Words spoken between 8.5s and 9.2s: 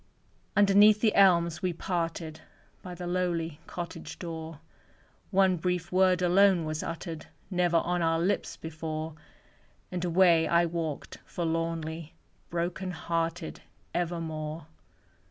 before;